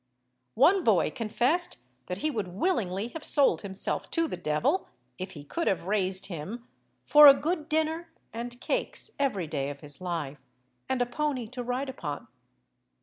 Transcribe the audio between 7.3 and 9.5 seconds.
good dinner and cakes every